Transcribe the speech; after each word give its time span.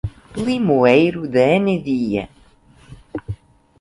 Limoeiro 0.45 1.21
de 1.27 1.43
Anadia 1.57 2.27